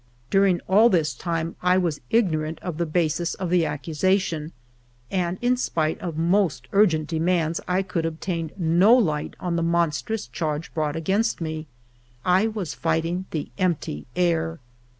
During 0.31 0.61
all 0.61 0.89
this 0.89 1.13
time 1.13 1.55
I 1.61 1.77
was 1.77 2.01
ignorant 2.09 2.57
of 2.63 2.79
the 2.79 2.87
basis 2.87 3.35
of 3.35 3.51
the 3.51 3.67
accusation, 3.67 4.51
and 5.11 5.37
in 5.43 5.55
spite 5.55 5.99
of 6.01 6.17
most 6.17 6.67
urgent 6.71 7.07
de 7.07 7.17
ALFRED 7.17 7.19
DREYFUS 7.19 7.23
13 7.23 7.25
mands 7.25 7.61
I 7.67 7.81
could 7.83 8.05
obtain 8.07 8.51
no 8.57 8.95
light 8.97 9.35
on 9.39 9.57
the 9.57 9.61
monstrous 9.61 10.25
charge 10.25 10.73
brought 10.73 10.95
against 10.95 11.39
me. 11.39 11.67
I 12.25 12.47
was 12.47 12.73
fighting 12.73 13.25
the 13.29 13.51
empty 13.59 14.07
air. 14.15 14.57